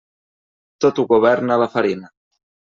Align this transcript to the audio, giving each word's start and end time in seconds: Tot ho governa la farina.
Tot 0.85 1.03
ho 1.03 1.07
governa 1.13 1.61
la 1.65 1.71
farina. 1.77 2.13